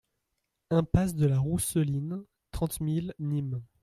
Impasse 0.71 1.13
de 1.13 1.27
la 1.27 1.37
Rousseline, 1.37 2.23
trente 2.49 2.79
mille 2.79 3.13
Nîmes 3.19 3.61